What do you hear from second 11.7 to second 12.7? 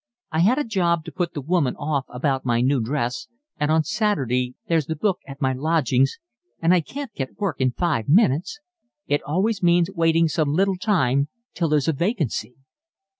a vacancy."